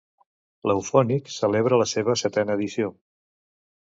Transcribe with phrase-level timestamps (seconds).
[0.69, 2.91] L'Eufònic celebra la seva setena edició.